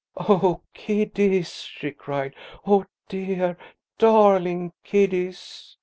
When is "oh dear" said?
2.65-3.55